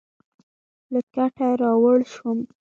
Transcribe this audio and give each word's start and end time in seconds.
له 0.91 0.99
کټه 1.13 1.47
راولاړ 1.61 1.99
شوم. 2.13 2.39